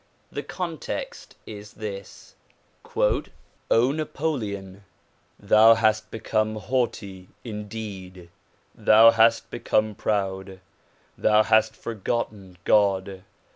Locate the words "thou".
5.39-5.75, 8.73-9.11, 11.19-11.43